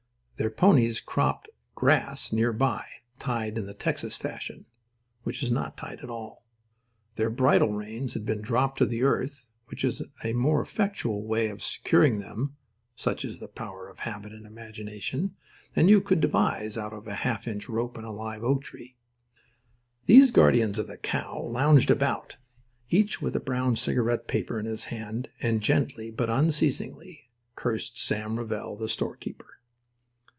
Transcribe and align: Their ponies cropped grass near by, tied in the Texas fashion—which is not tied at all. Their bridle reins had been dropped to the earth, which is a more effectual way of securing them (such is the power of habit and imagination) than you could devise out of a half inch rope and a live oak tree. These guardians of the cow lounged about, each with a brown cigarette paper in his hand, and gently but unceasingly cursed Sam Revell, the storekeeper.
Their 0.37 0.49
ponies 0.49 1.01
cropped 1.01 1.49
grass 1.75 2.33
near 2.33 2.51
by, 2.51 2.83
tied 3.19 3.59
in 3.59 3.67
the 3.67 3.75
Texas 3.75 4.15
fashion—which 4.17 5.43
is 5.43 5.51
not 5.51 5.77
tied 5.77 5.99
at 5.99 6.09
all. 6.09 6.43
Their 7.13 7.29
bridle 7.29 7.69
reins 7.73 8.15
had 8.15 8.25
been 8.25 8.41
dropped 8.41 8.79
to 8.79 8.87
the 8.87 9.03
earth, 9.03 9.45
which 9.67 9.83
is 9.83 10.01
a 10.23 10.33
more 10.33 10.59
effectual 10.59 11.21
way 11.21 11.49
of 11.49 11.61
securing 11.61 12.17
them 12.17 12.55
(such 12.95 13.23
is 13.23 13.39
the 13.39 13.47
power 13.47 13.87
of 13.87 13.99
habit 13.99 14.31
and 14.31 14.47
imagination) 14.47 15.35
than 15.75 15.87
you 15.89 16.01
could 16.01 16.19
devise 16.19 16.75
out 16.75 16.91
of 16.91 17.07
a 17.07 17.17
half 17.17 17.47
inch 17.47 17.69
rope 17.69 17.95
and 17.95 18.07
a 18.07 18.11
live 18.11 18.43
oak 18.43 18.63
tree. 18.63 18.95
These 20.07 20.31
guardians 20.31 20.79
of 20.79 20.87
the 20.87 20.97
cow 20.97 21.39
lounged 21.39 21.91
about, 21.91 22.37
each 22.89 23.21
with 23.21 23.35
a 23.35 23.39
brown 23.39 23.75
cigarette 23.75 24.25
paper 24.27 24.59
in 24.59 24.65
his 24.65 24.85
hand, 24.85 25.29
and 25.39 25.61
gently 25.61 26.09
but 26.09 26.31
unceasingly 26.31 27.29
cursed 27.55 27.99
Sam 27.99 28.39
Revell, 28.39 28.75
the 28.75 28.89
storekeeper. 28.89 29.45